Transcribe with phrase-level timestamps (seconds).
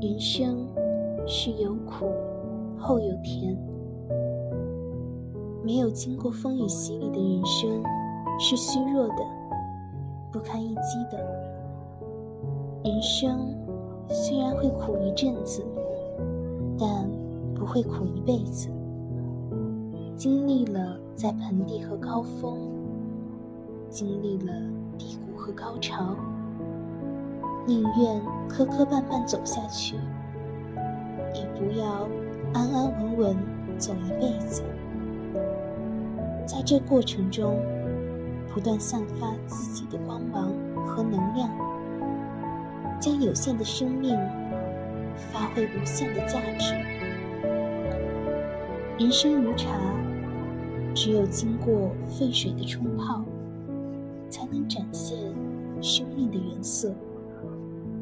[0.00, 0.66] 人生
[1.26, 2.06] 是有苦
[2.78, 3.56] 后有甜，
[5.62, 7.82] 没有经过风雨洗礼的人生
[8.38, 9.16] 是虚弱的、
[10.32, 11.18] 不堪一击的。
[12.82, 13.54] 人生
[14.08, 15.62] 虽然会苦一阵子，
[16.78, 17.06] 但
[17.54, 18.70] 不会苦一辈子。
[20.16, 22.58] 经历了在盆地和高峰，
[23.90, 24.54] 经历了
[24.96, 26.16] 低谷和高潮。
[27.66, 29.96] 宁愿磕磕绊绊走下去，
[31.34, 32.08] 也不要
[32.54, 33.36] 安安稳稳
[33.76, 34.62] 走一辈子。
[36.46, 37.60] 在这过程中，
[38.52, 40.50] 不断散发自己的光芒
[40.86, 41.50] 和能量，
[42.98, 44.16] 将有限的生命
[45.32, 46.74] 发挥无限的价值。
[48.98, 49.68] 人生如茶，
[50.94, 53.22] 只有经过沸水的冲泡，
[54.30, 55.18] 才能展现
[55.82, 56.94] 生命的原色。